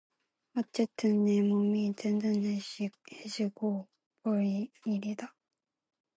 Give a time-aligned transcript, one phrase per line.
[0.57, 3.87] 어쨌든 내 몸이 튼튼해지고
[4.23, 4.43] 볼
[4.87, 5.35] 일이다.